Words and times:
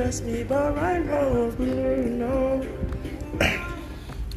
stress 0.00 0.22
me, 0.22 0.42
but 0.44 0.74
right 0.76 1.04
now, 1.04 1.50
you 1.58 2.06
know. 2.08 2.66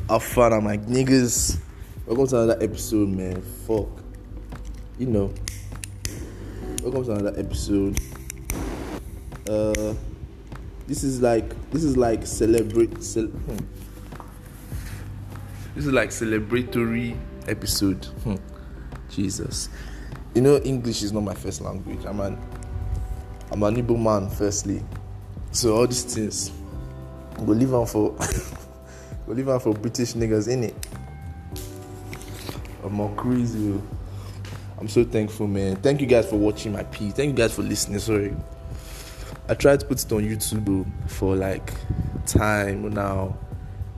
How 0.09 0.20
fun 0.20 0.51
I'm 0.51 0.65
like, 0.65 0.85
niggas. 0.88 1.57
Welcome 2.05 2.27
to 2.27 2.35
another 2.41 2.61
episode, 2.61 3.07
man. 3.07 3.41
Fuck. 3.65 3.88
You 4.99 5.07
know. 5.07 5.34
Welcome 6.81 7.05
to 7.05 7.11
another 7.13 7.39
episode. 7.39 7.97
Uh, 9.47 9.93
this 10.85 11.02
is 11.05 11.21
like 11.21 11.55
this 11.71 11.85
is 11.85 11.95
like 11.95 12.27
celebrate. 12.27 13.02
Cel- 13.02 13.27
hmm. 13.27 13.57
This 15.75 15.85
is 15.85 15.93
like 15.93 16.09
celebratory 16.09 17.17
episode. 17.48 18.03
Hmm. 18.25 18.35
Jesus. 19.09 19.70
You 20.35 20.41
know, 20.41 20.57
English 20.57 21.03
is 21.03 21.13
not 21.13 21.23
my 21.23 21.35
first 21.35 21.61
language. 21.61 22.03
I'm 22.03 22.20
an 22.20 22.38
I'm 23.49 23.63
an 23.63 23.77
Igbo 23.77 23.98
man, 23.98 24.30
firstly. 24.30 24.84
So 25.53 25.77
all 25.77 25.85
these 25.85 26.03
things, 26.03 26.52
go 27.38 27.52
leave 27.52 27.75
on 27.75 27.85
for 27.85 28.09
go 29.27 29.34
leave 29.34 29.48
on 29.48 29.59
for 29.59 29.71
British 29.71 30.13
niggas 30.13 30.48
in 30.48 30.63
it. 30.63 30.88
I'm 32.84 32.93
more 32.93 33.13
crazy. 33.16 33.79
I'm 34.79 34.88
so 34.88 35.03
thankful, 35.03 35.45
man. 35.45 35.76
Thank 35.76 36.02
you 36.02 36.07
guys 36.07 36.27
for 36.27 36.38
watching 36.38 36.73
my 36.73 36.81
piece. 36.85 37.13
Thank 37.13 37.27
you 37.29 37.35
guys 37.35 37.53
for 37.53 37.62
listening. 37.62 37.99
Sorry. 37.99 38.35
I 39.48 39.53
tried 39.53 39.81
to 39.81 39.85
put 39.85 40.03
it 40.03 40.12
on 40.12 40.23
YouTube 40.23 40.91
for 41.07 41.35
like 41.35 41.71
time 42.26 42.90
now. 42.90 43.38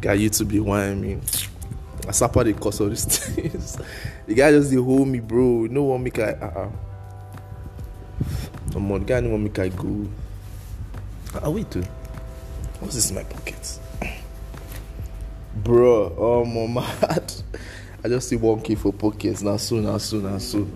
Got 0.01 0.17
YouTube 0.17 0.49
be 0.49 0.59
whining 0.59 1.01
me. 1.01 1.21
I 2.05 2.11
suffer 2.11 2.43
the 2.43 2.53
cost 2.53 2.81
of 2.81 2.89
these 2.89 3.05
things. 3.29 3.77
the 4.27 4.33
guy 4.33 4.51
just 4.51 4.71
the 4.71 4.83
hold 4.83 5.07
me, 5.07 5.21
bro. 5.21 5.67
No 5.67 5.83
one 5.83 6.03
make 6.03 6.19
I 6.19 6.33
uh 6.33 6.65
uh. 6.65 6.71
Come 8.73 8.91
on, 8.91 8.99
the 8.99 9.05
guy 9.05 9.21
no 9.21 9.29
one 9.29 9.45
make 9.45 9.57
I 9.57 9.69
go. 9.69 10.05
Ah, 11.43 11.49
we 11.49 11.63
too. 11.65 11.83
What's 12.79 12.95
this 12.95 13.09
in 13.09 13.15
my 13.15 13.23
pocket? 13.23 13.79
Bro, 15.55 16.15
oh 16.17 16.45
my 16.45 16.81
mad. 16.81 17.33
I 18.03 18.07
just 18.07 18.29
see 18.29 18.35
one 18.35 18.61
key 18.61 18.75
for 18.75 18.93
pockets. 18.93 19.41
Now 19.41 19.57
so, 19.57 19.75
now 19.77 19.97
so, 19.97 20.17
now 20.17 20.37
so. 20.37 20.67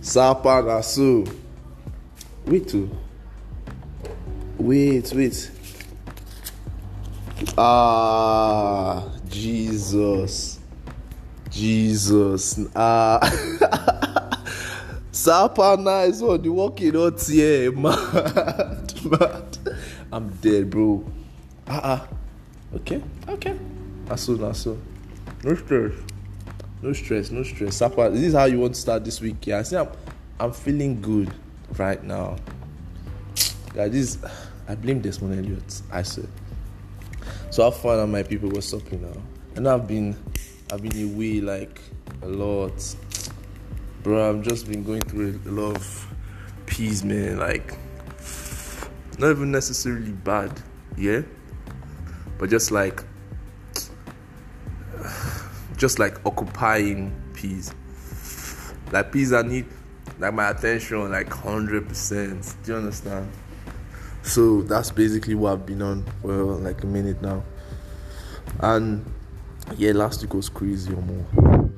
Sapa, 0.00 0.62
now 0.66 0.80
so. 0.80 1.24
Wait 2.46 2.68
too. 2.68 2.90
Wait, 4.58 5.12
wait. 5.14 5.50
Ah, 7.56 9.08
Jesus. 9.28 10.60
Jesus. 11.50 12.60
Ah. 12.74 13.20
Sapa 15.12 15.76
nice 15.76 16.20
one. 16.20 16.44
You 16.44 16.52
walking 16.52 16.96
out 16.96 17.20
here, 17.20 17.72
mad, 17.76 18.94
mad. 19.04 19.57
I'm 20.12 20.30
dead, 20.40 20.70
bro. 20.70 21.04
Ah, 21.66 21.80
ah. 21.84 22.08
Okay, 22.74 23.02
okay. 23.28 23.58
Naso, 24.08 24.36
naso. 24.36 24.78
No 25.44 25.54
stress. 25.54 25.92
No 26.80 26.92
stress, 26.92 27.30
no 27.30 27.42
stress. 27.42 27.76
Sapa, 27.76 28.10
this 28.10 28.22
is 28.22 28.34
how 28.34 28.44
you 28.44 28.60
want 28.60 28.74
to 28.74 28.80
start 28.80 29.04
this 29.04 29.20
week. 29.20 29.46
Yeah, 29.46 29.58
I 29.58 29.62
see 29.62 29.76
I'm, 29.76 29.88
I'm 30.40 30.52
feeling 30.52 31.00
good 31.00 31.32
right 31.76 32.02
now. 32.02 32.36
Guys, 33.74 33.92
this 33.92 34.18
I 34.68 34.74
blame 34.74 35.00
Desmond 35.00 35.38
Elliott. 35.38 35.82
I 35.90 36.02
said. 36.02 36.28
So 37.50 37.64
how 37.64 37.70
fun 37.70 37.98
are 37.98 38.06
my 38.06 38.22
people? 38.22 38.48
What's 38.50 38.72
up, 38.72 38.90
you 38.92 38.98
know? 38.98 39.22
And 39.56 39.68
I've 39.68 39.88
been, 39.88 40.16
I've 40.72 40.82
been 40.82 41.14
away 41.14 41.40
like 41.40 41.80
a 42.22 42.28
lot, 42.28 42.94
bro. 44.02 44.30
I've 44.30 44.42
just 44.42 44.68
been 44.68 44.84
going 44.84 45.00
through 45.00 45.40
a 45.46 45.50
lot 45.50 45.76
of 45.76 46.14
peas, 46.66 47.04
man. 47.04 47.38
Like, 47.38 47.76
not 49.18 49.30
even 49.30 49.50
necessarily 49.50 50.12
bad, 50.12 50.52
yeah, 50.96 51.22
but 52.38 52.50
just 52.50 52.70
like, 52.70 53.02
just 55.76 55.98
like 55.98 56.24
occupying 56.24 57.12
peas. 57.34 57.74
Like 58.92 59.12
peas 59.12 59.32
I 59.32 59.42
need 59.42 59.66
like 60.18 60.34
my 60.34 60.50
attention, 60.50 61.10
like 61.10 61.32
hundred 61.32 61.88
percent. 61.88 62.54
Do 62.64 62.72
you 62.72 62.78
understand? 62.78 63.30
So 64.22 64.62
that's 64.62 64.90
basically 64.90 65.34
what 65.34 65.52
I've 65.52 65.66
been 65.66 65.82
on 65.82 66.04
for 66.22 66.32
like 66.32 66.82
a 66.82 66.86
minute 66.86 67.22
now. 67.22 67.44
And 68.60 69.10
yeah, 69.76 69.92
last 69.92 70.22
week 70.22 70.34
was 70.34 70.48
crazy 70.48 70.92
or 70.92 71.02
more. 71.02 71.70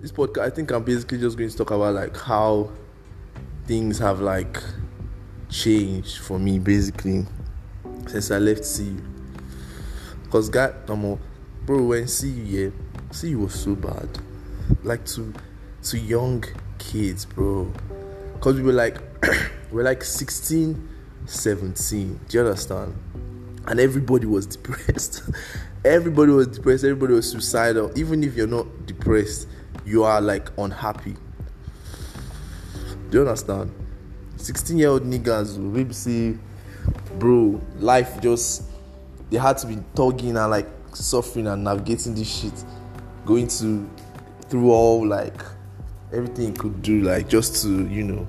This 0.00 0.12
podcast, 0.12 0.42
I 0.42 0.50
think 0.50 0.70
I'm 0.70 0.84
basically 0.84 1.18
just 1.18 1.36
going 1.36 1.50
to 1.50 1.56
talk 1.56 1.70
about 1.70 1.94
like 1.94 2.16
how 2.16 2.70
things 3.66 3.98
have 3.98 4.20
like 4.20 4.62
changed 5.48 6.18
for 6.18 6.38
me 6.38 6.58
basically 6.58 7.26
since 8.06 8.30
I 8.30 8.38
left 8.38 8.64
CU. 8.64 8.96
Cause 10.30 10.48
God, 10.48 10.74
no 10.88 10.96
more 10.96 11.18
bro, 11.66 11.82
when 11.82 12.06
CU, 12.06 12.26
yeah, 12.26 12.70
CU 13.10 13.38
was 13.40 13.54
so 13.54 13.74
bad. 13.74 14.08
Like 14.84 15.04
to 15.06 15.34
to 15.84 15.98
young 15.98 16.44
kids, 16.78 17.26
bro. 17.26 17.72
Cause 18.40 18.54
we 18.56 18.62
were 18.62 18.72
like 18.72 18.98
we 19.22 19.28
we're 19.72 19.82
like 19.82 20.04
16 20.04 20.88
17. 21.26 22.20
Do 22.28 22.38
you 22.38 22.44
understand? 22.44 22.94
And 23.66 23.80
everybody 23.80 24.26
was 24.26 24.46
depressed. 24.56 25.28
everybody 25.84 26.30
was 26.30 26.46
depressed. 26.46 26.84
Everybody 26.84 27.14
was 27.14 27.30
suicidal. 27.30 27.90
Even 27.98 28.22
if 28.22 28.36
you're 28.36 28.46
not 28.46 28.86
depressed, 28.86 29.48
you 29.84 30.04
are 30.04 30.20
like 30.20 30.50
unhappy. 30.56 31.16
Do 33.10 33.18
you 33.18 33.20
understand? 33.20 33.72
16 34.36 34.78
year 34.78 34.88
old 34.88 35.04
niggas 35.04 35.58
will 35.58 35.92
say, 35.92 36.36
bro, 37.18 37.60
life 37.78 38.20
just, 38.20 38.64
they 39.30 39.38
had 39.38 39.58
to 39.58 39.66
be 39.66 39.78
tugging 39.94 40.36
and 40.36 40.50
like 40.50 40.68
suffering 40.92 41.46
and 41.46 41.64
navigating 41.64 42.14
this 42.14 42.40
shit. 42.40 42.64
Going 43.24 43.48
to, 43.48 43.88
through 44.48 44.70
all 44.70 45.06
like 45.06 45.42
everything 46.12 46.48
you 46.48 46.52
could 46.52 46.82
do, 46.82 47.02
like 47.02 47.28
just 47.28 47.62
to, 47.62 47.88
you 47.88 48.04
know, 48.04 48.26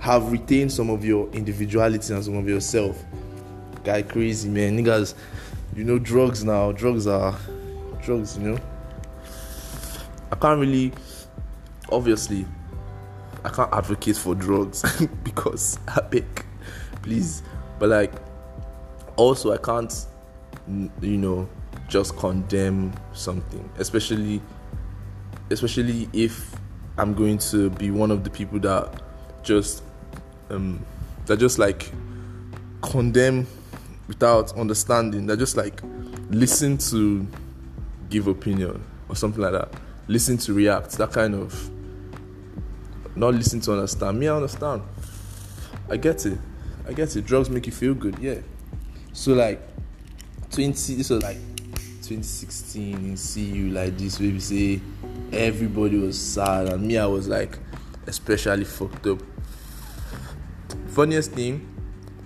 have 0.00 0.30
retained 0.30 0.70
some 0.70 0.90
of 0.90 1.04
your 1.04 1.30
individuality 1.30 2.12
and 2.12 2.22
some 2.22 2.36
of 2.36 2.46
yourself. 2.46 3.02
Guy 3.84 4.02
crazy 4.02 4.48
man, 4.48 4.78
niggas. 4.78 5.14
You 5.74 5.84
know 5.84 5.98
drugs 5.98 6.44
now. 6.44 6.72
Drugs 6.72 7.06
are 7.06 7.34
drugs. 8.02 8.36
You 8.38 8.50
know. 8.50 8.58
I 10.30 10.36
can't 10.36 10.60
really, 10.60 10.92
obviously, 11.90 12.46
I 13.44 13.50
can't 13.50 13.72
advocate 13.72 14.16
for 14.16 14.34
drugs 14.34 14.82
because 15.24 15.78
I 15.88 16.00
please. 17.02 17.42
But 17.78 17.90
like, 17.90 18.12
also 19.16 19.52
I 19.52 19.58
can't, 19.58 20.06
you 21.00 21.18
know, 21.18 21.48
just 21.88 22.16
condemn 22.16 22.92
something, 23.12 23.68
especially, 23.78 24.40
especially 25.50 26.08
if 26.12 26.56
I'm 26.96 27.14
going 27.14 27.38
to 27.38 27.70
be 27.70 27.90
one 27.90 28.10
of 28.10 28.24
the 28.24 28.30
people 28.30 28.58
that 28.60 29.02
just 29.42 29.82
um, 30.50 30.84
that 31.26 31.38
just 31.38 31.58
like 31.58 31.90
condemn 32.82 33.46
without 34.08 34.56
understanding. 34.56 35.26
That 35.26 35.38
just 35.38 35.56
like 35.56 35.80
listen 36.30 36.78
to 36.78 37.26
give 38.10 38.26
opinion 38.26 38.82
or 39.08 39.16
something 39.16 39.42
like 39.42 39.52
that. 39.52 39.72
Listen 40.08 40.36
to 40.38 40.54
react. 40.54 40.92
That 40.92 41.12
kind 41.12 41.34
of 41.34 41.70
not 43.16 43.34
listen 43.34 43.60
to 43.60 43.72
understand. 43.72 44.18
Me, 44.18 44.28
I 44.28 44.36
understand. 44.36 44.82
I 45.88 45.96
get 45.96 46.24
it. 46.26 46.38
I 46.88 46.92
get 46.92 47.14
it. 47.16 47.24
Drugs 47.26 47.50
make 47.50 47.66
you 47.66 47.72
feel 47.72 47.94
good. 47.94 48.18
Yeah. 48.18 48.40
So 49.12 49.32
like 49.34 49.60
twenty. 50.50 50.94
This 50.94 51.10
was 51.10 51.22
like 51.22 51.38
2016 52.02 52.94
in 52.94 53.54
you 53.54 53.70
like 53.70 53.96
this. 53.96 54.20
Where 54.20 54.30
we 54.30 54.40
say 54.40 54.80
everybody 55.32 55.98
was 55.98 56.20
sad 56.20 56.68
and 56.68 56.86
me, 56.86 56.98
I 56.98 57.06
was 57.06 57.28
like 57.28 57.58
especially 58.06 58.64
fucked 58.64 59.06
up 59.06 59.22
funniest 60.94 61.32
thing 61.32 61.66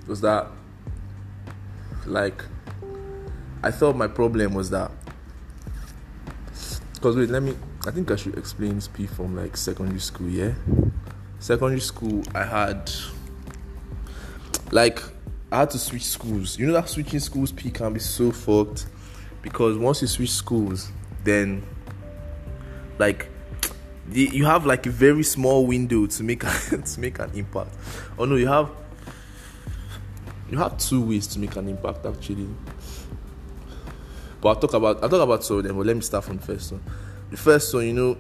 was 0.07 0.21
that 0.21 0.47
like 2.05 2.45
I 3.62 3.71
thought 3.71 3.97
my 3.97 4.07
problem 4.07 4.53
was 4.53 4.69
that 4.69 4.91
because 6.93 7.17
wait 7.17 7.31
let 7.31 7.43
me 7.43 7.57
I 7.87 7.91
think 7.91 8.11
I 8.11 8.17
should 8.17 8.37
explain 8.37 8.81
P 8.93 9.07
from 9.07 9.37
like 9.37 9.57
secondary 9.57 10.01
school 10.01 10.29
yeah 10.29 10.53
secondary 11.39 11.81
school 11.81 12.23
I 12.35 12.45
had 12.45 12.91
like 14.73 15.03
I 15.51 15.61
had 15.61 15.71
to 15.71 15.79
switch 15.79 16.05
schools 16.05 16.59
you 16.59 16.67
know 16.67 16.73
that 16.75 16.89
switching 16.89 17.21
schools 17.21 17.53
P 17.53 17.71
can 17.71 17.93
be 17.93 18.01
so 18.01 18.31
fucked 18.33 18.87
because 19.43 19.77
once 19.79 20.03
you 20.03 20.09
switch 20.09 20.31
schools 20.31 20.91
then 21.25 21.65
like 22.99 23.29
you 24.11 24.45
have 24.45 24.65
like 24.65 24.87
a 24.87 24.91
very 24.91 25.23
small 25.23 25.67
window 25.67 26.07
to 26.07 26.23
make 26.23 26.41
to 26.71 27.01
make 27.01 27.19
an 27.19 27.31
impact. 27.35 27.75
Oh 28.19 28.25
no, 28.25 28.37
you 28.37 28.49
have 28.49 28.71
you 30.51 30.59
have 30.59 30.79
two 30.79 31.03
ways 31.03 31.27
to 31.29 31.39
make 31.39 31.57
an 31.57 31.69
impact 31.69 32.07
actually. 32.07 32.49
But 34.41 34.49
I'll 34.49 34.57
talk 34.57 34.73
about 34.75 35.03
I'll 35.03 35.09
talk 35.09 35.21
about 35.21 35.43
two 35.43 35.59
of 35.59 35.65
them. 35.65 35.77
But 35.77 35.87
let 35.87 35.97
me 35.97 36.03
start 36.03 36.25
from 36.25 36.39
the 36.39 36.47
first 36.47 36.73
one. 36.73 36.83
The 37.31 37.37
first 37.37 37.73
one, 37.75 37.87
you 37.87 37.93
know, 37.93 38.17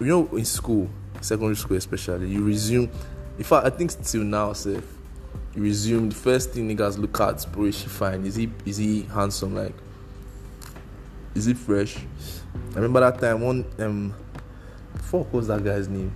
you 0.00 0.06
know, 0.06 0.26
in 0.36 0.44
school, 0.44 0.88
secondary 1.20 1.56
school 1.56 1.76
especially, 1.76 2.28
you 2.28 2.44
resume. 2.44 2.90
In 3.38 3.44
fact, 3.44 3.66
I 3.66 3.70
think 3.70 3.90
still 3.90 4.22
now, 4.22 4.52
safe, 4.52 4.84
you 5.54 5.62
resume. 5.62 6.08
The 6.08 6.14
first 6.14 6.50
thing 6.50 6.68
niggas 6.68 6.98
look 6.98 7.20
at, 7.20 7.46
bro, 7.52 7.64
is 7.66 7.78
she 7.78 7.86
fine? 7.86 8.24
Is 8.24 8.36
he 8.36 8.50
is 8.64 8.78
he 8.78 9.02
handsome? 9.02 9.54
Like, 9.54 9.74
is 11.34 11.44
he 11.44 11.54
fresh? 11.54 11.98
I 12.72 12.76
remember 12.76 13.00
that 13.00 13.20
time 13.20 13.40
one 13.42 13.64
um, 13.78 14.14
fuck 15.02 15.32
was 15.32 15.48
that 15.48 15.62
guy's 15.62 15.88
name? 15.88 16.12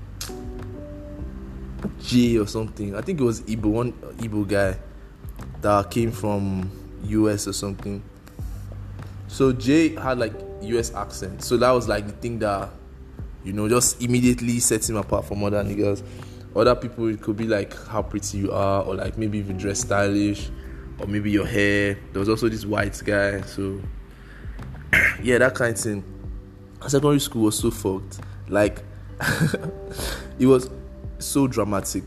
J 2.02 2.38
or 2.38 2.46
something. 2.46 2.94
I 2.96 3.02
think 3.02 3.20
it 3.20 3.24
was 3.24 3.42
Igbo, 3.42 3.64
one 3.66 3.92
Igbo 3.92 4.48
guy 4.48 4.78
that 5.60 5.90
came 5.90 6.10
from 6.10 6.70
US 7.04 7.46
or 7.46 7.52
something. 7.52 8.02
So 9.28 9.52
Jay 9.52 9.94
had 9.94 10.18
like 10.18 10.32
US 10.62 10.94
accent. 10.94 11.42
So 11.42 11.56
that 11.56 11.70
was 11.70 11.88
like 11.88 12.06
the 12.06 12.12
thing 12.12 12.38
that 12.40 12.70
you 13.44 13.52
know 13.52 13.68
just 13.68 14.02
immediately 14.02 14.60
sets 14.60 14.88
him 14.88 14.96
apart 14.96 15.24
from 15.24 15.42
other 15.44 15.62
niggas. 15.62 16.02
Other 16.54 16.74
people 16.74 17.08
it 17.08 17.20
could 17.22 17.36
be 17.36 17.46
like 17.46 17.76
how 17.86 18.02
pretty 18.02 18.38
you 18.38 18.52
are, 18.52 18.82
or 18.82 18.94
like 18.94 19.16
maybe 19.16 19.38
if 19.38 19.48
you 19.48 19.54
dress 19.54 19.80
stylish, 19.80 20.50
or 20.98 21.06
maybe 21.06 21.30
your 21.30 21.46
hair. 21.46 21.98
There 22.12 22.20
was 22.20 22.28
also 22.28 22.48
this 22.48 22.66
white 22.66 23.00
guy, 23.04 23.40
so 23.42 23.80
yeah, 25.22 25.38
that 25.38 25.54
kind 25.54 25.74
of 25.74 25.80
thing. 25.80 26.04
Secondary 26.86 27.20
school 27.20 27.42
was 27.42 27.58
so 27.58 27.70
fucked. 27.70 28.20
Like 28.48 28.82
it 30.38 30.46
was 30.46 30.70
so 31.18 31.46
dramatic. 31.46 32.04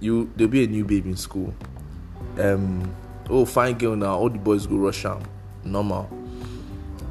You 0.00 0.30
there'll 0.36 0.50
be 0.50 0.64
a 0.64 0.66
new 0.66 0.84
baby 0.84 1.10
in 1.10 1.16
school. 1.16 1.54
Um 2.38 2.94
oh 3.28 3.44
fine 3.44 3.76
girl 3.76 3.94
now, 3.96 4.16
all 4.16 4.30
the 4.30 4.38
boys 4.38 4.66
go 4.66 4.76
rush 4.76 5.04
am. 5.04 5.22
Normal. 5.64 6.21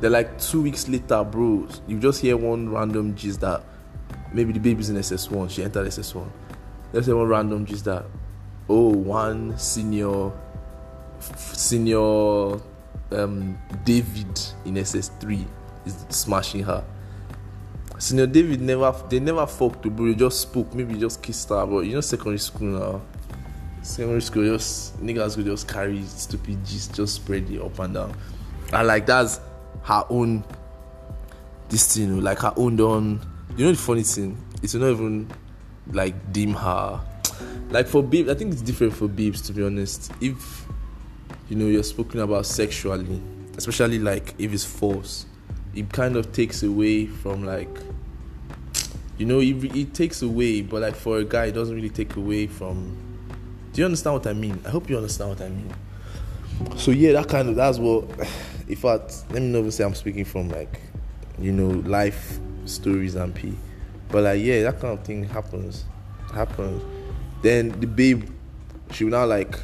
Then 0.01 0.13
like 0.13 0.39
two 0.39 0.63
weeks 0.63 0.89
later, 0.89 1.24
bro, 1.24 1.68
you 1.88 2.00
just 2.00 2.21
hear 2.21 2.36
one 2.36 2.69
random 2.69 3.15
gist 3.15 3.42
that 3.42 3.63
maybe 4.33 4.51
the 4.51 4.59
baby's 4.59 4.89
in 4.89 4.98
SS1, 4.98 5.51
she 5.51 5.63
entered 5.63 5.88
SS1. 5.88 6.27
Let's 6.92 7.07
one 7.07 7.27
random 7.27 7.65
gist 7.65 7.86
that 7.86 8.06
oh 8.68 8.89
one 8.89 9.57
senior 9.57 10.31
senior 11.19 12.53
um, 13.12 13.57
David 13.86 14.39
in 14.65 14.74
SS3 14.74 15.45
is 15.86 16.06
smashing 16.09 16.63
her. 16.63 16.83
Senior 18.00 18.25
David 18.25 18.62
never 18.62 18.92
they 19.07 19.19
never 19.19 19.45
fucked 19.45 19.83
bro. 19.83 20.07
They 20.07 20.15
just 20.15 20.42
spoke. 20.42 20.74
Maybe 20.74 20.95
just 20.95 21.21
kissed 21.21 21.50
her. 21.50 21.63
But 21.68 21.81
you 21.81 21.94
know 21.94 22.01
secondary 22.01 22.39
school 22.39 22.80
now. 22.80 23.01
Secondary 23.83 24.21
school 24.21 24.44
just 24.45 25.00
niggas 25.00 25.38
will 25.38 25.44
just 25.44 25.68
carry 25.68 26.01
stupid 26.03 26.65
gist, 26.65 26.95
just 26.95 27.15
spread 27.15 27.50
it 27.51 27.62
up 27.62 27.77
and 27.77 27.94
down. 27.94 28.15
And 28.74 28.88
like 28.88 29.06
that's 29.06 29.39
her 29.83 30.05
own 30.09 30.43
this 31.69 31.95
thing, 31.95 32.21
like 32.21 32.39
her 32.39 32.53
own 32.55 32.75
done. 32.75 33.21
You 33.57 33.65
know 33.65 33.71
the 33.71 33.77
funny 33.77 34.03
thing? 34.03 34.37
It's 34.61 34.73
not 34.75 34.89
even 34.89 35.29
like 35.91 36.31
deem 36.31 36.53
her. 36.53 37.01
Like 37.71 37.87
for 37.87 38.03
babes, 38.03 38.29
I 38.29 38.33
think 38.33 38.51
it's 38.51 38.61
different 38.61 38.93
for 38.93 39.07
babes 39.07 39.41
to 39.43 39.53
be 39.53 39.63
honest. 39.63 40.11
If 40.19 40.67
you 41.47 41.55
know 41.55 41.67
you're 41.67 41.83
spoken 41.83 42.19
about 42.19 42.45
sexually, 42.45 43.21
especially 43.57 43.97
like 43.97 44.35
if 44.37 44.53
it's 44.53 44.65
false, 44.65 45.25
it 45.73 45.91
kind 45.91 46.17
of 46.17 46.33
takes 46.33 46.63
away 46.63 47.05
from 47.05 47.45
like 47.45 47.69
you 49.17 49.25
know 49.25 49.39
it, 49.39 49.63
it 49.75 49.93
takes 49.93 50.21
away 50.21 50.61
but 50.61 50.81
like 50.81 50.95
for 50.95 51.19
a 51.19 51.23
guy 51.23 51.45
it 51.45 51.53
doesn't 51.53 51.75
really 51.75 51.89
take 51.89 52.15
away 52.17 52.47
from 52.47 52.97
do 53.71 53.81
you 53.81 53.85
understand 53.85 54.13
what 54.13 54.27
i 54.27 54.33
mean 54.33 54.59
i 54.65 54.69
hope 54.69 54.89
you 54.89 54.97
understand 54.97 55.29
what 55.29 55.41
i 55.41 55.47
mean 55.47 55.73
so 56.75 56.91
yeah 56.91 57.13
that 57.13 57.27
kind 57.27 57.47
of 57.49 57.55
that's 57.55 57.77
what 57.77 58.05
in 58.71 58.77
fact 58.77 59.25
let 59.31 59.41
me 59.41 59.47
not 59.50 59.71
say 59.71 59.83
i'm 59.83 59.94
speaking 59.94 60.25
from 60.25 60.50
like 60.50 60.79
you 61.39 61.51
know 61.51 61.69
life 61.88 62.39
stories 62.65 63.15
and 63.15 63.35
p 63.35 63.56
but 64.09 64.23
like 64.23 64.41
yeah 64.41 64.63
that 64.63 64.79
kind 64.79 64.97
of 64.97 65.06
thing 65.06 65.23
happens 65.23 65.85
happens 66.33 66.81
then 67.41 67.69
the 67.79 67.88
babe 67.88 68.29
she 68.91 69.03
will 69.03 69.12
now 69.12 69.25
like 69.25 69.59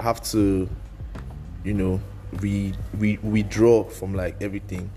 have 0.00 0.22
to 0.22 0.68
you 1.64 1.74
know 1.74 2.00
re, 2.40 2.72
re 2.94 3.18
withdraw 3.22 3.84
from 3.84 4.14
like 4.14 4.36
everything 4.40 4.90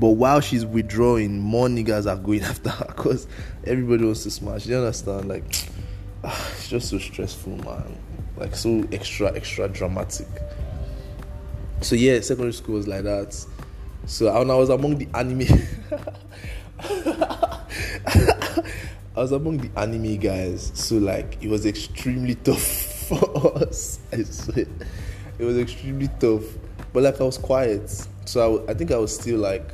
but 0.00 0.10
while 0.10 0.40
she's 0.40 0.64
withdrawing, 0.64 1.40
more 1.40 1.68
niggas 1.68 2.10
are 2.10 2.16
going 2.16 2.42
after 2.44 2.70
her 2.70 2.86
because 2.86 3.26
everybody 3.66 4.04
wants 4.04 4.22
to 4.22 4.30
smash. 4.30 4.66
You 4.66 4.78
understand? 4.78 5.28
Like, 5.28 5.44
it's 6.24 6.68
just 6.68 6.88
so 6.88 6.98
stressful, 6.98 7.56
man. 7.58 7.98
Like, 8.36 8.56
so 8.56 8.82
extra, 8.92 9.30
extra 9.34 9.68
dramatic. 9.68 10.28
So, 11.82 11.96
yeah, 11.96 12.20
secondary 12.20 12.52
school 12.52 12.74
was 12.76 12.86
like 12.86 13.04
that. 13.04 13.34
So, 14.06 14.32
when 14.38 14.50
I 14.50 14.54
was 14.54 14.68
among 14.68 14.98
the 14.98 15.08
anime, 15.14 15.46
I 19.16 19.20
was 19.20 19.32
among 19.32 19.58
the 19.58 19.70
anime 19.80 20.16
guys. 20.18 20.72
So, 20.74 20.98
like, 20.98 21.42
it 21.42 21.48
was 21.48 21.64
extremely 21.64 22.34
tough 22.34 22.60
for 23.08 23.56
us. 23.62 23.98
I 24.12 24.22
swear. 24.24 24.66
It 25.38 25.44
was 25.44 25.56
extremely 25.56 26.08
tough. 26.20 26.44
But, 26.92 27.04
like, 27.04 27.20
I 27.20 27.24
was 27.24 27.38
quiet. 27.38 27.90
So, 28.26 28.64
I, 28.66 28.72
I 28.72 28.74
think 28.74 28.90
I 28.90 28.96
was 28.96 29.14
still 29.14 29.38
like, 29.38 29.72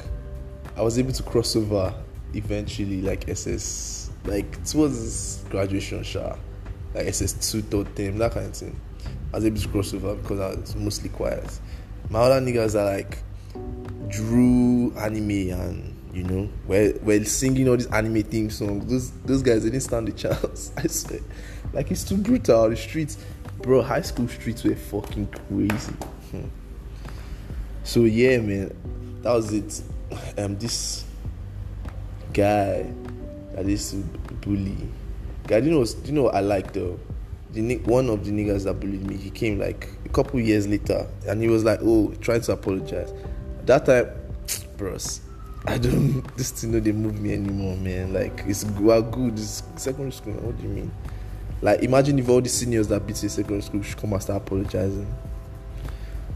I 0.77 0.83
was 0.83 0.99
able 0.99 1.13
to 1.13 1.23
cross 1.23 1.57
over 1.57 1.93
eventually, 2.35 3.03
like 3.03 3.29
SS, 3.29 4.11
like 4.25 4.65
towards 4.65 5.43
graduation, 5.51 6.03
sure, 6.03 6.39
like 6.95 7.07
SS2 7.07 7.65
third 7.65 7.97
term, 7.97 8.19
that 8.19 8.33
kind 8.33 8.47
of 8.47 8.57
thing. 8.57 8.79
I 9.33 9.37
was 9.37 9.47
able 9.47 9.59
to 9.61 9.69
cross 9.69 9.95
over 9.95 10.15
because 10.15 10.41
I 10.41 10.61
was 10.61 10.77
mostly 10.77 11.09
quiet. 11.09 11.59
My 12.09 12.21
other 12.21 12.41
niggas 12.41 12.75
are 12.75 12.85
like 12.85 13.19
drew 14.09 14.95
anime 14.97 15.51
and 15.51 15.97
you 16.17 16.23
know, 16.23 16.49
we're, 16.67 16.99
we're 17.03 17.25
singing 17.27 17.69
all 17.69 17.77
these 17.77 17.89
anime 17.89 18.23
theme 18.23 18.49
songs. 18.49 18.87
Those 18.87 19.11
those 19.27 19.43
guys 19.43 19.65
didn't 19.65 19.83
stand 19.83 20.09
the 20.09 20.13
chance. 20.29 20.73
I 20.77 20.87
swear, 20.87 21.21
like 21.75 21.91
it's 21.91 22.05
too 22.05 22.17
brutal. 22.17 22.71
The 22.71 22.77
streets, 22.77 23.19
bro, 23.61 23.83
high 23.83 24.01
school 24.01 24.27
streets 24.29 24.65
were 24.65 24.75
fucking 24.77 25.27
crazy. 25.27 25.93
Hmm. 26.31 26.47
So 27.85 28.05
yeah, 28.05 28.39
man, 28.39 28.75
that 29.23 29.33
was 29.33 29.53
it 29.53 29.83
um, 30.39 30.57
this 30.57 31.05
guy 32.33 32.91
that 33.53 33.69
is 33.69 33.93
bully. 34.41 34.89
Guy, 35.47 35.59
you 35.59 35.71
know, 35.71 35.85
you 36.05 36.13
know 36.13 36.29
I 36.29 36.41
like 36.41 36.73
though? 36.73 36.99
The 37.53 37.77
one 37.79 38.09
of 38.09 38.25
the 38.25 38.33
niggas 38.33 38.65
that 38.65 38.81
bullied 38.81 39.07
me, 39.07 39.17
he 39.17 39.31
came 39.31 39.59
like 39.59 39.89
a 40.07 40.13
couple 40.13 40.41
years 40.41 40.67
later, 40.67 41.07
and 41.27 41.43
he 41.43 41.49
was 41.49 41.65
like, 41.65 41.81
"Oh, 41.83 42.13
trying 42.21 42.41
to 42.43 42.53
apologize." 42.53 43.13
That 43.65 43.87
time, 43.87 44.11
bros, 44.77 45.21
I 45.67 45.79
don't. 45.79 46.25
This 46.37 46.53
thing, 46.53 46.73
know 46.73 46.81
they 46.81 46.93
move 46.93 47.21
me 47.21 47.35
anymore, 47.35 47.77
man. 47.77 48.13
Like 48.13 48.45
it's 48.47 48.65
well 48.65 49.03
good. 49.03 49.35
It's 49.35 49.63
secondary 49.77 50.13
school. 50.13 50.35
What 50.35 50.57
do 50.57 50.63
you 50.63 50.69
mean? 50.69 50.93
Like 51.61 51.83
imagine 51.83 52.19
if 52.19 52.29
all 52.29 52.41
the 52.41 52.49
seniors 52.49 52.89
that 52.89 53.07
beat 53.07 53.23
you 53.23 53.29
secondary 53.29 53.63
school 53.63 53.83
should 53.83 53.97
come 53.97 54.13
and 54.13 54.23
start 54.23 54.43
apologizing. 54.43 55.13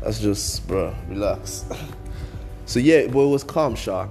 That's 0.03 0.19
just, 0.19 0.67
bro, 0.67 0.95
relax. 1.09 1.65
So 2.67 2.79
yeah, 2.79 3.09
but 3.09 3.19
it 3.19 3.31
was 3.31 3.43
calm, 3.43 3.75
Sha. 3.75 4.07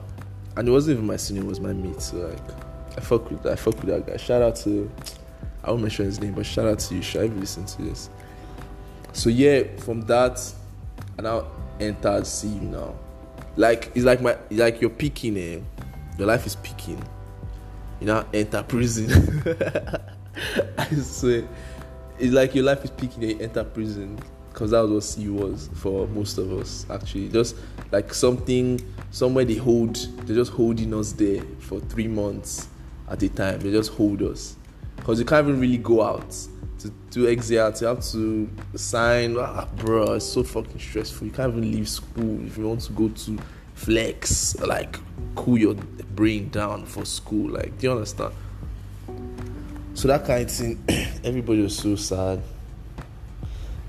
And 0.58 0.68
it 0.68 0.72
wasn't 0.72 0.96
even 0.96 1.08
my 1.08 1.16
senior, 1.16 1.44
it 1.44 1.48
was 1.48 1.62
my 1.62 1.72
mate. 1.72 2.02
So 2.02 2.18
like 2.18 2.98
I 2.98 3.00
fuck 3.00 3.32
with 3.32 3.46
I 3.46 3.56
fuck 3.56 3.76
with 3.76 3.86
that 3.86 4.06
guy. 4.06 4.18
Shout 4.18 4.42
out 4.42 4.58
to 4.58 4.92
I 5.64 5.72
won't 5.72 5.84
mention 5.84 6.04
his 6.04 6.20
name, 6.20 6.34
but 6.34 6.46
shout 6.46 6.68
out 6.68 6.80
to 6.80 6.96
you, 6.96 7.02
Sha, 7.02 7.20
if 7.20 7.32
you 7.32 7.40
listen 7.40 7.66
to 7.66 7.82
this. 7.84 8.10
So 9.14 9.30
yeah, 9.30 9.64
from 9.78 10.02
that 10.02 10.40
I 11.18 11.22
now 11.22 11.48
entered 11.80 12.26
CU 12.26 12.48
now. 12.48 12.96
Like 13.56 13.92
it's 13.96 14.06
like 14.06 14.22
my 14.22 14.38
it's 14.50 14.60
like 14.60 14.82
you're 14.82 14.90
peaking 14.90 15.38
eh? 15.38 15.60
Your 16.18 16.28
life 16.28 16.46
is 16.46 16.56
peaking. 16.58 17.04
You 18.00 18.08
now 18.08 18.26
enter 18.34 18.64
prison. 18.64 19.44
I 20.78 20.86
swear. 20.96 21.48
It's 22.18 22.34
like 22.34 22.56
your 22.56 22.66
life 22.66 22.84
is 22.84 22.92
peaking 22.92 23.24
and 23.24 23.32
you 23.34 23.40
enter 23.40 23.64
prison 23.64 24.20
because 24.50 24.72
that 24.72 24.82
was 24.82 25.18
what 25.18 25.50
was 25.50 25.70
for 25.76 26.08
most 26.08 26.38
of 26.38 26.52
us 26.54 26.86
actually. 26.90 27.30
Just 27.30 27.56
like 27.92 28.14
something 28.14 28.80
somewhere 29.12 29.46
they 29.46 29.56
hold, 29.56 29.96
they're 30.26 30.36
just 30.36 30.52
holding 30.52 30.94
us 30.94 31.14
there 31.14 31.42
for 31.60 31.80
three 31.80 32.08
months 32.08 32.68
at 33.10 33.22
a 33.24 33.30
time. 33.30 33.60
They 33.60 33.72
just 33.72 33.92
hold 33.92 34.22
us 34.22 34.56
because 34.98 35.20
you 35.20 35.26
can't 35.26 35.48
even 35.48 35.60
really 35.60 35.78
go 35.78 36.02
out 36.04 36.36
to 36.80 36.90
do 37.12 37.30
exit. 37.30 37.82
You 37.82 37.88
have 37.88 38.04
to 38.12 38.50
sign. 38.76 39.38
Ah, 39.38 39.68
bro, 39.78 40.14
it's 40.14 40.26
so 40.26 40.44
fucking 40.44 40.80
stressful. 40.80 41.28
You 41.28 41.34
can't 41.34 41.56
even 41.56 41.72
leave 41.72 41.88
school 41.88 42.46
if 42.46 42.58
you 42.58 42.68
want 42.68 42.82
to 42.82 42.94
go 42.94 43.10
to 43.10 43.40
flex, 43.76 44.60
like 44.60 44.98
cool 45.36 45.58
your 45.58 45.76
brain 46.16 46.50
down 46.50 46.86
for 46.86 47.06
school. 47.06 47.52
Like, 47.52 47.78
do 47.78 47.88
you 47.88 47.92
understand? 47.94 48.34
So 49.94 50.08
that 50.08 50.26
kind 50.26 50.44
of 50.44 50.52
thing, 50.52 50.84
everybody 51.24 51.62
was 51.62 51.78
so 51.78 51.96
sad. 51.96 52.42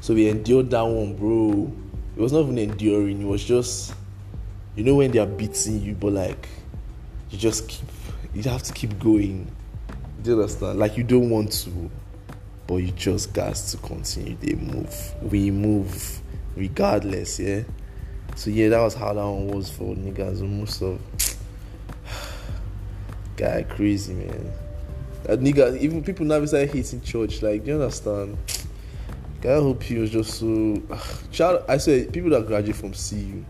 So 0.00 0.14
we 0.14 0.28
endured 0.28 0.70
that 0.70 0.82
one, 0.82 1.14
bro. 1.14 1.73
It 2.16 2.20
was 2.20 2.32
not 2.32 2.40
even 2.40 2.59
enduring, 2.59 3.23
it 3.23 3.26
was 3.26 3.44
just, 3.44 3.94
you 4.75 4.85
know, 4.85 4.97
when 4.97 5.11
they 5.11 5.18
are 5.18 5.26
beating 5.26 5.80
you, 5.82 5.94
but 5.94 6.12
like, 6.12 6.49
you 7.30 7.38
just 7.38 7.68
keep, 7.68 7.88
you 8.35 8.42
have 8.42 8.62
to 8.64 8.73
keep 8.73 8.99
going. 8.99 9.50
Do 10.23 10.30
you 10.30 10.37
understand? 10.37 10.78
Like, 10.78 10.97
you 10.97 11.04
don't 11.04 11.30
want 11.30 11.52
to, 11.52 11.90
but 12.71 12.77
you 12.77 12.93
just 12.93 13.33
got 13.33 13.57
to 13.57 13.77
continue. 13.79 14.37
They 14.37 14.55
move. 14.55 15.15
We 15.23 15.50
move 15.50 16.21
regardless, 16.55 17.41
yeah? 17.41 17.62
So, 18.37 18.49
yeah, 18.50 18.69
that 18.69 18.81
was 18.81 18.95
how 18.95 19.12
that 19.12 19.25
one 19.25 19.49
was 19.49 19.69
for 19.69 19.97
niggas. 19.97 20.41
Most 20.41 20.81
of, 20.81 21.00
guy, 23.37 23.65
crazy, 23.65 24.15
man. 24.15 24.53
That 25.25 25.41
nigga, 25.41 25.81
even 25.81 26.05
people 26.05 26.25
now 26.27 26.45
started 26.45 26.71
hating 26.71 27.00
church. 27.00 27.43
Like, 27.43 27.65
do 27.65 27.73
you 27.73 27.75
understand? 27.75 28.39
I 29.43 29.49
hope 29.55 29.83
he 29.83 29.99
was 29.99 30.11
just 30.11 30.39
so. 30.39 30.81
Child, 31.33 31.65
I 31.69 31.77
say 31.77 32.05
people 32.05 32.31
that 32.31 32.47
graduate 32.47 32.77
from 32.77 32.93
CU, 32.93 33.45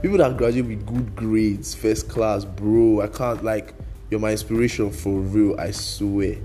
people 0.00 0.16
that 0.16 0.34
graduate 0.38 0.66
with 0.66 0.86
good 0.86 1.14
grades, 1.14 1.74
first 1.74 2.08
class, 2.08 2.46
bro. 2.46 3.02
I 3.02 3.08
can't 3.08 3.44
like. 3.44 3.74
You're 4.08 4.20
my 4.20 4.30
inspiration 4.30 4.92
for 4.92 5.20
real. 5.20 5.60
I 5.60 5.72
swear. 5.72 6.38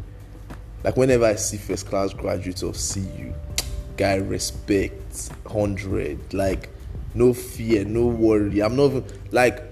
Like 0.83 0.97
whenever 0.97 1.25
I 1.25 1.35
see 1.35 1.57
first 1.57 1.88
class 1.88 2.13
graduates 2.13 2.63
of 2.63 2.75
CU, 2.75 3.33
guy 3.97 4.15
respect 4.15 5.29
hundred. 5.47 6.33
Like 6.33 6.69
no 7.13 7.33
fear, 7.33 7.85
no 7.85 8.07
worry. 8.07 8.61
I'm 8.61 8.75
not 8.75 8.85
even 8.85 9.05
like 9.31 9.63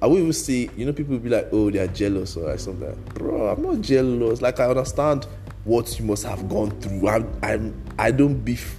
I 0.00 0.06
will 0.06 0.18
even 0.18 0.32
say, 0.32 0.70
you 0.76 0.86
know, 0.86 0.92
people 0.92 1.18
be 1.18 1.28
like, 1.28 1.48
oh, 1.50 1.70
they 1.70 1.80
are 1.80 1.88
jealous 1.88 2.36
or 2.36 2.56
something. 2.56 2.94
Bro, 3.14 3.48
I'm 3.48 3.62
not 3.62 3.80
jealous. 3.80 4.40
Like 4.40 4.60
I 4.60 4.66
understand 4.66 5.26
what 5.64 5.98
you 5.98 6.04
must 6.04 6.24
have 6.24 6.48
gone 6.48 6.70
through. 6.80 7.08
I'm, 7.08 7.40
I'm 7.42 7.82
I 7.98 8.10
don't 8.12 8.36
beef 8.36 8.78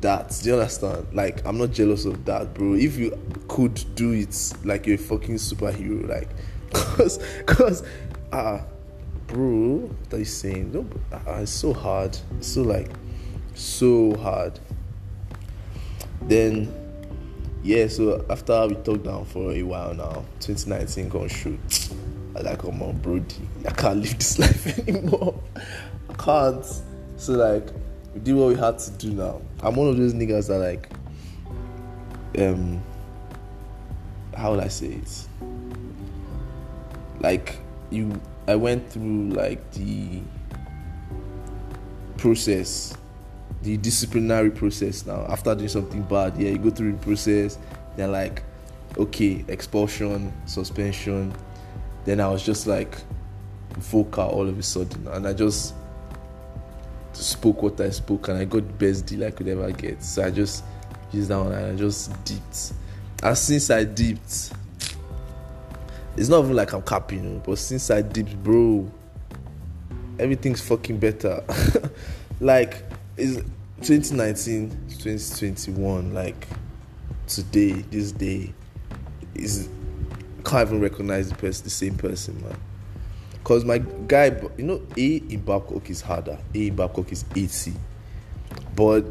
that. 0.00 0.38
Do 0.42 0.50
you 0.50 0.54
understand? 0.54 1.06
Like 1.12 1.44
I'm 1.44 1.58
not 1.58 1.72
jealous 1.72 2.04
of 2.04 2.24
that, 2.26 2.54
bro. 2.54 2.74
If 2.74 2.96
you 2.96 3.18
could 3.48 3.84
do 3.94 4.12
it, 4.12 4.52
like 4.64 4.86
you're 4.86 4.96
a 4.96 4.98
fucking 4.98 5.36
superhero, 5.36 6.08
like, 6.08 6.28
cause, 6.72 7.18
cause, 7.46 7.82
ah, 8.32 8.36
uh, 8.36 8.64
bro, 9.32 9.90
are 10.12 10.18
you 10.18 10.24
saying? 10.24 10.72
No, 10.72 10.86
uh, 11.10 11.40
it's 11.40 11.50
so 11.50 11.72
hard. 11.72 12.16
It's 12.36 12.48
so 12.48 12.62
like, 12.62 12.90
so 13.54 14.14
hard. 14.16 14.60
Then 16.22 16.72
yeah, 17.62 17.86
so 17.88 18.24
after 18.28 18.66
we 18.66 18.74
talked 18.76 19.04
down 19.04 19.24
for 19.24 19.52
a 19.52 19.62
while 19.62 19.94
now, 19.94 20.24
2019 20.40 21.08
gonna 21.08 21.28
shoot. 21.28 21.58
I 22.36 22.40
like, 22.40 22.58
come 22.58 22.82
on, 22.82 22.98
Brody, 22.98 23.36
I 23.66 23.70
can't 23.70 24.00
live 24.00 24.18
this 24.18 24.38
life 24.40 24.78
anymore. 24.80 25.40
I 26.10 26.14
can't. 26.14 26.64
So 27.16 27.32
like, 27.32 27.68
we 28.14 28.20
did 28.20 28.34
what 28.34 28.48
we 28.48 28.56
had 28.56 28.78
to 28.80 28.90
do 28.92 29.12
now. 29.12 29.40
I'm 29.60 29.76
one 29.76 29.88
of 29.88 29.96
those 29.96 30.12
niggas 30.12 30.48
that 30.48 30.58
like, 30.58 30.90
um, 32.38 32.82
how 34.36 34.50
would 34.50 34.60
I 34.60 34.68
say 34.68 34.88
it? 34.88 35.26
Like, 37.20 37.56
you, 37.90 38.20
I 38.46 38.56
went 38.56 38.90
through 38.90 39.30
like 39.30 39.70
the 39.72 40.20
process 42.16 42.96
the 43.62 43.76
disciplinary 43.76 44.50
process 44.50 45.06
now. 45.06 45.24
After 45.28 45.54
doing 45.54 45.68
something 45.68 46.02
bad, 46.02 46.36
yeah, 46.36 46.50
you 46.50 46.58
go 46.58 46.70
through 46.70 46.92
the 46.92 46.98
process. 46.98 47.58
Then 47.96 48.12
like, 48.12 48.42
okay, 48.98 49.44
expulsion, 49.48 50.32
suspension. 50.46 51.32
Then 52.04 52.20
I 52.20 52.28
was 52.28 52.44
just 52.44 52.66
like 52.66 52.96
vocal 53.74 54.28
all 54.28 54.48
of 54.48 54.58
a 54.58 54.62
sudden, 54.62 55.06
and 55.08 55.26
I 55.26 55.32
just 55.32 55.74
spoke 57.12 57.62
what 57.62 57.80
I 57.80 57.90
spoke, 57.90 58.28
and 58.28 58.38
I 58.38 58.44
got 58.44 58.66
the 58.66 58.86
best 58.86 59.06
deal 59.06 59.24
I 59.24 59.30
could 59.30 59.48
ever 59.48 59.70
get. 59.70 60.02
So 60.02 60.24
I 60.24 60.30
just 60.30 60.64
used 61.12 61.28
that 61.28 61.38
one, 61.38 61.52
and 61.52 61.72
I 61.72 61.76
just 61.76 62.12
dipped. 62.24 62.72
And 63.22 63.38
since 63.38 63.70
I 63.70 63.84
dipped, 63.84 64.52
it's 66.16 66.28
not 66.28 66.44
even 66.44 66.56
like 66.56 66.72
I'm 66.72 66.82
capping, 66.82 67.24
you 67.24 67.42
but 67.44 67.58
since 67.58 67.90
I 67.90 68.02
dipped, 68.02 68.42
bro, 68.42 68.90
everything's 70.18 70.60
fucking 70.60 70.98
better. 70.98 71.42
like 72.40 72.82
is 73.16 73.36
2019 73.82 74.70
2021 74.88 76.14
like 76.14 76.46
today 77.26 77.72
this 77.72 78.12
day 78.12 78.52
is 79.34 79.68
can't 80.44 80.68
even 80.68 80.80
recognize 80.80 81.28
the 81.28 81.34
person 81.36 81.64
the 81.64 81.70
same 81.70 81.94
person 81.96 82.40
man. 82.42 82.56
Because 83.32 83.64
my 83.64 83.78
guy 83.78 84.26
you 84.56 84.64
know 84.64 84.82
a 84.96 85.16
in 85.16 85.40
babcock 85.40 85.88
is 85.90 86.00
harder. 86.00 86.38
A 86.54 86.66
in 86.66 86.76
babcock 86.76 87.10
is 87.12 87.24
80 87.34 87.74
but 88.76 89.04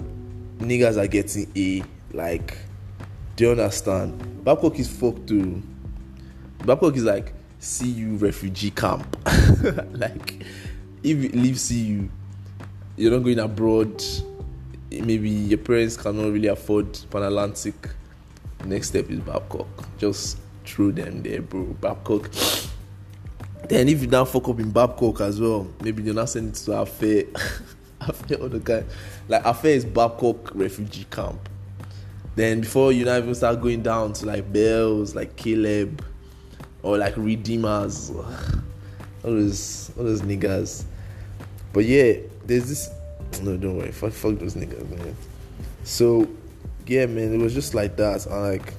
niggas 0.60 0.98
are 0.98 1.08
getting 1.08 1.52
a 1.56 1.84
like 2.16 2.58
do 3.36 3.46
you 3.46 3.52
understand? 3.52 4.44
Babcock 4.44 4.78
is 4.80 4.90
fucked 4.90 5.28
too 5.28 5.64
babcock 6.66 6.96
is 6.96 7.04
like 7.04 7.34
cu 7.60 8.18
refugee 8.18 8.72
camp 8.72 9.18
like 9.92 10.46
if 11.04 11.18
you 11.18 11.30
leave 11.30 11.60
cu 11.60 12.10
you're 13.02 13.12
not 13.12 13.24
going 13.24 13.40
abroad. 13.40 14.04
Maybe 14.92 15.30
your 15.30 15.58
parents 15.58 15.98
cannot 15.98 16.32
really 16.32 16.50
afford 16.50 17.00
Pan 17.10 17.24
Atlantic. 17.24 17.90
Next 18.66 18.90
step 18.90 19.10
is 19.10 19.20
Babcock. 19.20 19.68
Just 19.98 20.38
throw 20.66 20.92
them 20.92 21.24
there, 21.24 21.42
bro. 21.42 21.64
Babcock. 21.82 22.30
Then 23.68 23.88
if 23.88 24.02
you 24.02 24.08
now 24.08 24.26
fuck 24.26 24.50
up 24.50 24.60
in 24.60 24.70
Babcock 24.70 25.22
as 25.22 25.40
well, 25.40 25.68
maybe 25.82 26.04
you're 26.04 26.14
not 26.14 26.30
sending 26.30 26.52
it 26.52 26.56
to 26.58 26.72
Afe. 26.72 27.32
Afe 28.02 28.52
the 28.52 28.60
guy. 28.60 28.84
Like 29.28 29.44
Afe 29.44 29.66
is 29.66 29.86
Babcock 29.86 30.52
refugee 30.54 31.08
camp. 31.10 31.50
Then 32.36 32.62
before 32.62 32.92
you 32.92 33.06
now 33.06 33.18
even 33.18 33.34
start 33.34 33.62
going 33.62 33.82
down 33.82 34.14
to 34.14 34.26
like 34.26 34.52
Bells, 34.52 35.16
like 35.16 35.36
Caleb, 35.36 36.06
or 36.84 36.98
like 36.98 37.16
Redeemers, 37.18 38.12
all 38.12 38.26
those 39.24 39.92
all 39.98 40.04
those 40.04 40.22
niggas. 40.22 40.86
But 41.74 41.86
yeah, 41.86 42.14
there's 42.46 42.68
this. 42.68 42.90
No, 43.42 43.56
don't 43.58 43.78
worry. 43.78 43.92
Fuck, 43.92 44.12
fuck 44.12 44.38
those 44.40 44.56
niggas, 44.56 44.90
man. 44.90 45.16
So, 45.84 46.28
yeah, 46.86 47.06
man, 47.06 47.34
it 47.34 47.38
was 47.38 47.54
just 47.54 47.74
like 47.74 47.96
that. 47.98 48.28
I 48.30 48.36
like 48.36 48.74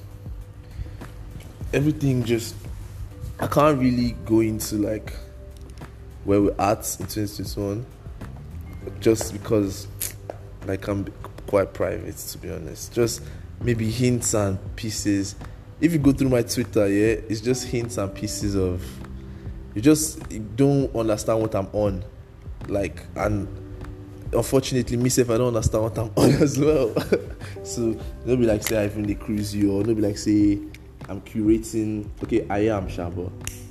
everything. 1.73 2.25
Just 2.25 2.55
I 3.41 3.47
can't 3.47 3.79
really 3.79 4.13
go 4.25 4.41
into 4.41 4.77
like 4.77 5.13
where 6.25 6.41
we're 6.41 6.61
at 6.61 6.97
in 7.01 7.07
2021, 7.07 7.85
just 9.01 9.33
because 9.33 9.87
like 10.67 10.87
I'm 10.87 11.07
quite 11.47 11.73
private 11.75 12.17
to 12.17 12.39
be 12.39 12.51
honest. 12.51 12.93
Just 12.93 13.23
maybe 13.61 13.91
hints 13.91 14.35
and 14.35 14.59
pieces. 14.77 15.35
If 15.83 15.93
you 15.93 15.99
go 15.99 16.13
through 16.13 16.29
my 16.31 16.43
Twitter, 16.43 16.89
yeah, 16.89 17.21
it's 17.29 17.41
just 17.41 17.67
hints 17.67 17.99
and 17.99 18.15
pieces 18.15 18.55
of. 18.55 18.83
You 19.75 19.83
just 19.83 20.23
don't 20.57 20.95
understand 20.95 21.41
what 21.41 21.55
I'm 21.55 21.67
on. 21.73 22.05
Like 22.69 23.05
and 23.17 23.49
unfortunately 24.35 24.97
myself 24.97 25.31
i 25.31 25.37
don't 25.37 25.49
understand 25.49 25.85
what 25.85 25.99
i'm 25.99 26.11
on 26.17 26.31
as 26.43 26.59
well. 26.59 26.95
So 27.65 27.97
be 28.25 28.37
like 28.39 28.63
say 28.63 28.83
i 28.83 28.87
even 28.87 29.15
cruise 29.17 29.55
you 29.55 29.73
or 29.73 29.85
be 29.85 29.95
like 29.95 30.19
say 30.19 30.59
i'm 31.09 31.21
curating. 31.21 32.09
Okay 32.25 32.47
i 32.49 32.61
am 32.61 32.89
shaba 32.89 33.31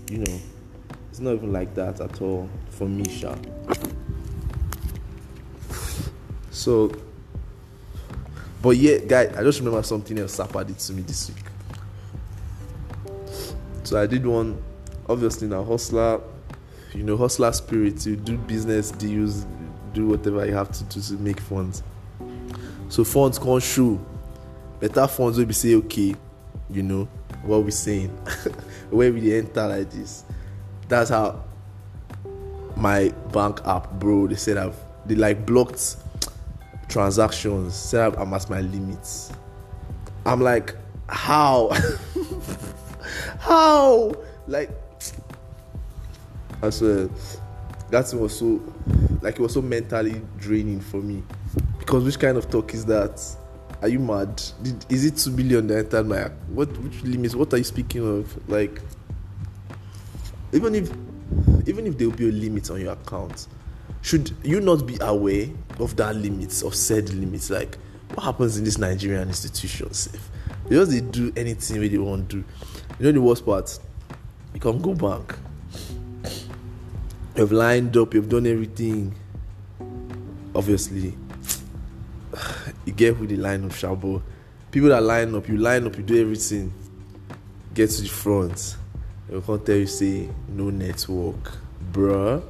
you 0.09 0.19
know 0.19 0.39
it's 1.09 1.19
not 1.19 1.33
even 1.33 1.51
like 1.51 1.73
that 1.75 1.99
at 1.99 2.21
all 2.21 2.49
for 2.69 2.87
me 2.87 3.03
sha. 3.09 3.35
So 6.51 6.91
but 8.61 8.77
yeah 8.77 8.97
guy 8.99 9.31
i 9.37 9.43
just 9.43 9.59
remember 9.59 9.83
something 9.83 10.17
else 10.19 10.37
did 10.37 10.79
to 10.79 10.93
me 10.93 11.01
this 11.01 11.29
week 11.29 11.50
so 13.91 14.01
i 14.01 14.07
did 14.07 14.25
one 14.25 14.61
obviously 15.07 15.47
now 15.47 15.63
hustler 15.63 16.19
you 16.93 17.03
know, 17.03 17.17
hustler 17.17 17.51
spirit. 17.51 18.05
You 18.05 18.15
do 18.15 18.37
business 18.37 18.91
deals, 18.91 19.45
do 19.93 20.07
whatever 20.07 20.45
you 20.45 20.53
have 20.53 20.71
to 20.71 20.83
do 20.85 21.01
to 21.01 21.13
make 21.13 21.39
funds. 21.39 21.83
So 22.89 23.03
funds 23.03 23.39
can't 23.39 23.63
show. 23.63 23.99
Better 24.79 25.07
funds 25.07 25.37
will 25.37 25.45
be 25.45 25.53
say, 25.53 25.75
okay, 25.75 26.15
you 26.69 26.83
know, 26.83 27.07
what 27.43 27.63
we 27.63 27.71
saying. 27.71 28.09
Where 28.89 29.11
we 29.11 29.35
enter 29.35 29.67
like 29.67 29.89
this. 29.89 30.25
That's 30.87 31.09
how 31.09 31.43
my 32.75 33.09
bank 33.31 33.61
app, 33.65 33.91
bro. 33.93 34.27
They 34.27 34.35
said 34.35 34.57
I've 34.57 34.75
they 35.05 35.15
like 35.15 35.45
blocked 35.45 35.95
transactions, 36.89 37.75
said 37.75 38.15
I'm 38.17 38.33
at 38.33 38.49
my 38.49 38.61
limits. 38.61 39.31
I'm 40.25 40.41
like, 40.41 40.75
how? 41.07 41.71
how? 43.39 44.13
Like 44.47 44.69
and 46.61 46.73
so 46.73 47.09
that 47.89 48.13
was 48.13 48.37
so 48.37 48.61
like 49.21 49.35
it 49.35 49.41
was 49.41 49.53
so 49.53 49.61
mentally 49.61 50.21
draining 50.37 50.79
for 50.79 50.97
me. 50.97 51.23
Because 51.79 52.03
which 52.03 52.19
kind 52.19 52.37
of 52.37 52.49
talk 52.49 52.73
is 52.73 52.85
that? 52.85 53.21
Are 53.81 53.87
you 53.87 53.99
mad? 53.99 54.41
Did, 54.61 54.85
is 54.89 55.05
it 55.05 55.17
2 55.17 55.31
billion 55.31 55.67
that 55.67 55.77
entered 55.85 56.05
my 56.05 56.23
what 56.49 56.69
which 56.79 57.01
limits 57.03 57.35
what 57.35 57.53
are 57.53 57.57
you 57.57 57.63
speaking 57.63 58.07
of? 58.07 58.49
Like 58.49 58.79
even 60.53 60.75
if 60.75 60.91
even 61.67 61.87
if 61.87 61.97
there 61.97 62.09
will 62.09 62.15
be 62.15 62.29
a 62.29 62.31
limit 62.31 62.69
on 62.69 62.81
your 62.81 62.93
account 62.93 63.47
should 64.01 64.35
you 64.43 64.59
not 64.59 64.85
be 64.87 64.97
aware 65.01 65.47
of 65.79 65.95
that 65.95 66.15
limits 66.15 66.61
of 66.61 66.75
said 66.75 67.09
limits? 67.13 67.49
Like 67.49 67.77
what 68.13 68.23
happens 68.23 68.57
in 68.57 68.63
this 68.63 68.77
nigerian 68.77 69.27
institution? 69.27 69.87
if 69.89 70.29
they 70.71 70.77
just 70.77 70.91
they 70.91 71.01
do 71.01 71.33
anything 71.35 71.79
where 71.79 71.89
they 71.89 71.97
want 71.97 72.29
to 72.29 72.37
do 72.37 72.43
you 72.99 73.05
know 73.05 73.11
the 73.11 73.21
worst 73.21 73.45
part 73.45 73.77
you 74.53 74.59
can't 74.59 74.81
go 74.81 74.93
back 74.93 75.37
you've 77.35 77.51
lined 77.51 77.95
up, 77.97 78.13
you've 78.13 78.29
done 78.29 78.45
everything. 78.45 79.13
Obviously, 80.53 81.13
you 82.85 82.93
get 82.93 83.15
who 83.15 83.27
the 83.27 83.37
line 83.37 83.65
up, 83.65 83.71
Shabo. 83.71 84.21
People 84.69 84.89
that 84.89 85.03
line 85.03 85.33
up, 85.35 85.47
you 85.47 85.57
line 85.57 85.85
up, 85.85 85.97
you 85.97 86.03
do 86.03 86.19
everything. 86.21 86.73
Get 87.73 87.89
to 87.91 88.01
the 88.01 88.09
front. 88.09 88.77
They 89.29 89.39
can't 89.39 89.65
tell 89.65 89.75
you 89.75 89.87
say 89.87 90.29
no 90.49 90.69
network, 90.69 91.57
bruh. 91.91 92.43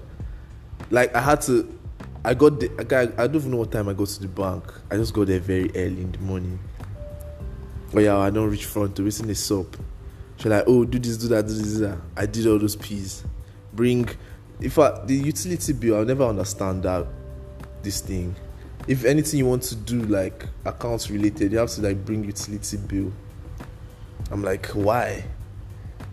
Like 0.89 1.15
I 1.15 1.21
had 1.21 1.41
to 1.43 1.77
I 2.23 2.33
got 2.35 2.59
the, 2.59 2.71
I, 2.77 2.83
got, 2.83 3.19
I 3.19 3.25
don't 3.27 3.37
even 3.37 3.51
know 3.51 3.57
what 3.57 3.71
time 3.71 3.89
I 3.89 3.93
go 3.93 4.05
to 4.05 4.21
the 4.21 4.27
bank. 4.27 4.63
I 4.91 4.97
just 4.97 5.13
go 5.13 5.25
there 5.25 5.39
very 5.39 5.71
early 5.75 6.01
in 6.01 6.11
the 6.11 6.19
morning. 6.19 6.59
But 7.93 8.03
yeah, 8.03 8.17
I 8.17 8.29
don't 8.29 8.49
reach 8.49 8.65
front 8.65 8.95
to 8.95 9.01
listen 9.01 9.27
the 9.27 9.35
soap. 9.35 9.77
She's 10.37 10.45
like, 10.45 10.63
oh, 10.65 10.85
do 10.85 10.97
this, 10.97 11.17
do 11.17 11.27
that, 11.27 11.45
do 11.45 11.53
this, 11.53 11.73
do 11.73 11.79
that. 11.79 11.97
I 12.15 12.25
did 12.25 12.47
all 12.47 12.57
those 12.57 12.75
P's. 12.75 13.23
Bring, 13.73 14.09
if 14.59 14.79
I, 14.79 15.05
the 15.05 15.13
utility 15.13 15.73
bill, 15.73 15.97
I'll 15.97 16.05
never 16.05 16.23
understand 16.23 16.83
that, 16.83 17.05
this 17.83 18.01
thing. 18.01 18.35
If 18.87 19.05
anything 19.05 19.39
you 19.39 19.45
want 19.45 19.63
to 19.63 19.75
do, 19.75 20.01
like 20.03 20.47
accounts 20.65 21.11
related, 21.11 21.51
you 21.51 21.59
have 21.59 21.69
to 21.71 21.81
like 21.81 22.03
bring 22.03 22.23
utility 22.23 22.77
bill. 22.77 23.11
I'm 24.31 24.41
like, 24.41 24.67
why? 24.67 25.25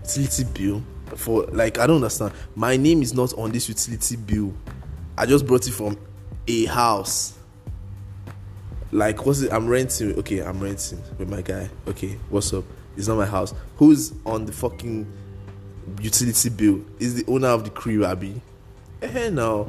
Utility 0.03 0.45
bill? 0.45 0.83
For, 1.17 1.45
like, 1.47 1.79
I 1.79 1.87
don't 1.87 1.97
understand. 1.97 2.33
My 2.55 2.77
name 2.77 3.01
is 3.01 3.15
not 3.15 3.33
on 3.39 3.51
this 3.51 3.69
utility 3.69 4.17
bill. 4.17 4.53
I 5.17 5.25
just 5.25 5.47
brought 5.47 5.67
it 5.67 5.73
from 5.73 5.97
a 6.47 6.65
house. 6.67 7.38
Like, 8.91 9.27
what's 9.27 9.43
it? 9.43 9.53
I'm 9.53 9.69
renting. 9.69 10.19
Okay, 10.19 10.41
I'm 10.41 10.61
renting 10.61 11.03
with 11.19 11.29
my 11.29 11.43
guy. 11.43 11.69
Okay, 11.87 12.19
what's 12.31 12.53
up? 12.53 12.65
It's 12.97 13.09
not 13.09 13.17
my 13.17 13.27
house. 13.27 13.55
Who's 13.77 14.13
on 14.25 14.47
the 14.47 14.53
fucking 14.53 15.07
utility 16.01 16.49
bill? 16.49 16.85
Is 16.99 17.15
the 17.15 17.31
owner 17.31 17.49
of 17.49 17.65
the 17.65 17.71
crib, 17.71 18.03
Abby? 18.03 18.41
Eh, 19.03 19.31
now. 19.31 19.69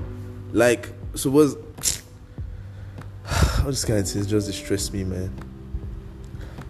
Like, 0.52 0.90
so 1.16 1.30
was. 1.30 1.56
All 3.60 3.66
this 3.66 3.86
kind 3.86 4.00
of 4.00 4.10
things 4.10 4.26
just 4.26 4.48
distress 4.48 4.92
me, 4.92 5.04
man. 5.04 5.32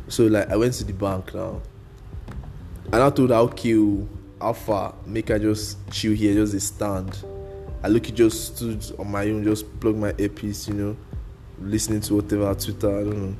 So, 0.07 0.25
like, 0.25 0.49
I 0.49 0.55
went 0.55 0.73
to 0.75 0.83
the 0.83 0.93
bank 0.93 1.35
now. 1.35 1.61
And 2.91 2.95
I 2.95 3.09
told 3.11 3.31
oh, 3.31 4.07
how 4.41 4.53
far? 4.53 4.95
Make 5.05 5.29
I 5.29 5.37
just 5.37 5.77
chill 5.91 6.13
here, 6.13 6.33
just 6.33 6.75
stand 6.75 7.23
I 7.81 7.87
look, 7.87 8.07
he 8.07 8.11
just 8.11 8.55
stood 8.55 8.83
on 8.99 9.09
my 9.09 9.23
own, 9.29 9.43
just 9.43 9.79
plug 9.79 9.95
my 9.95 10.13
earpiece, 10.17 10.67
you 10.67 10.73
know, 10.73 10.97
listening 11.61 12.01
to 12.01 12.15
whatever 12.15 12.53
Twitter, 12.55 12.89
I 12.89 13.03
don't 13.03 13.29
know. 13.29 13.35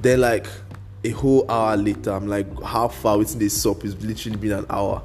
Then 0.00 0.20
like 0.20 0.46
a 1.04 1.10
whole 1.10 1.50
hour 1.50 1.76
later, 1.76 2.12
I'm 2.12 2.26
like, 2.26 2.62
how 2.62 2.88
far 2.88 3.18
within 3.18 3.38
this 3.38 3.64
up? 3.66 3.84
It's 3.84 4.02
literally 4.02 4.36
been 4.36 4.52
an 4.52 4.66
hour. 4.68 5.02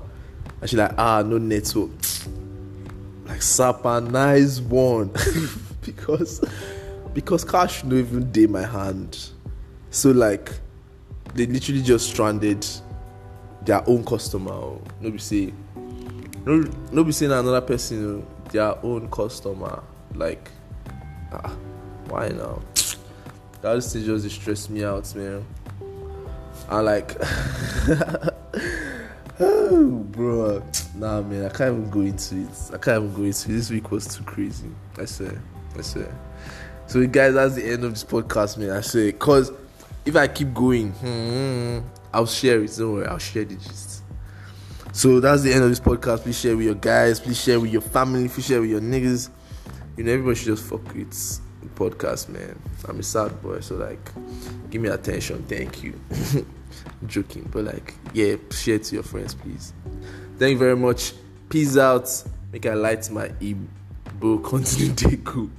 And 0.62 0.70
she's 0.70 0.80
like, 0.80 0.94
ah, 0.98 1.22
no 1.22 1.38
network. 1.38 1.92
Like 3.26 3.42
Sapa, 3.42 4.00
nice 4.00 4.62
one. 4.62 5.12
because 5.82 6.42
because 7.14 7.44
cash 7.44 7.84
no 7.84 7.96
even 7.96 8.32
day 8.32 8.46
my 8.46 8.64
hand. 8.64 9.32
So 9.90 10.12
like 10.12 10.52
they 11.34 11.46
literally 11.46 11.82
just 11.82 12.10
stranded 12.10 12.66
their 13.64 13.84
own 13.90 14.06
customer. 14.06 14.78
Nobody 15.02 15.18
say 15.18 15.54
no 16.46 16.64
no 16.92 17.04
be 17.04 17.12
saying 17.12 17.32
another 17.32 17.60
person 17.60 18.26
their 18.52 18.78
own 18.86 19.10
customer 19.10 19.84
like 20.16 20.50
ah 21.32 21.56
why 22.08 22.30
now 22.30 22.62
that 23.62 23.84
thing 23.84 24.04
just 24.04 24.30
stress 24.30 24.70
me 24.70 24.84
out 24.84 25.14
man 25.16 25.46
I 26.70 26.80
like 26.82 27.16
oh 29.40 30.04
bro 30.12 30.64
nah 30.96 31.22
man 31.22 31.46
i 31.46 31.50
can't 31.50 31.78
even 31.78 31.90
go 31.90 32.02
into 32.02 32.36
it 32.42 32.50
i 32.74 32.78
can't 32.78 33.04
even 33.04 33.14
go 33.14 33.24
into 33.24 33.50
it 33.50 33.54
this 33.54 33.70
week 33.70 33.92
was 33.92 34.08
too 34.08 34.24
crazy 34.24 34.70
i 34.98 35.06
swear 35.06 35.42
i 35.78 35.82
swear 35.82 36.14
so 36.88 37.06
guys 37.08 37.34
that's 37.34 37.56
the 37.56 37.70
end 37.70 37.84
of 37.84 37.92
this 37.92 38.04
podcast 38.04 38.58
man 38.58 38.72
i 38.72 38.82
say 38.82 39.12
because 39.12 39.52
if 40.06 40.16
i 40.16 40.28
keep 40.28 40.54
going 40.54 40.92
hmm, 40.92 41.80
i'll 42.14 42.26
share 42.26 42.62
it 42.64 42.76
don't 42.78 42.94
worry 42.94 43.08
i'll 43.08 43.18
share 43.18 43.46
the 43.46 43.56
gist 43.56 44.04
so 44.98 45.20
that's 45.20 45.44
the 45.44 45.54
end 45.54 45.64
of 45.64 45.70
this 45.70 45.80
podcast. 45.80 46.22
Please 46.22 46.40
share 46.40 46.58
with 46.58 46.66
your 46.66 46.74
guys. 46.74 47.20
Please 47.20 47.40
share 47.40 47.60
with 47.60 47.72
your 47.72 47.84
family. 47.84 48.28
Please 48.28 48.48
share 48.48 48.62
with 48.62 48.72
your 48.72 48.82
niggas. 48.82 49.30
You 49.98 50.04
know, 50.04 50.12
everybody 50.14 50.36
should 50.36 50.56
just 50.56 50.64
fuck 50.64 50.94
with 50.94 51.42
podcast, 51.76 52.30
man. 52.30 52.58
I'm 52.88 53.00
a 53.00 53.04
sad 53.04 53.42
boy, 53.42 53.60
so 53.60 53.76
like, 53.76 54.12
give 54.70 54.82
me 54.82 54.90
attention. 54.90 55.44
Thank 55.44 55.84
you. 55.84 56.00
joking, 57.06 57.48
but 57.52 57.66
like, 57.66 57.94
yeah, 58.14 58.36
share 58.52 58.80
to 58.80 58.96
your 58.96 59.04
friends, 59.04 59.34
please. 59.34 59.74
Thank 60.38 60.54
you 60.54 60.58
very 60.58 60.76
much. 60.76 61.14
Peace 61.50 61.78
out. 61.78 62.10
Make 62.52 62.66
I 62.66 62.74
light 62.74 63.10
my 63.10 63.32
e, 63.40 63.56
bro. 64.20 64.40
Continue 64.40 64.94
to. 64.96 65.52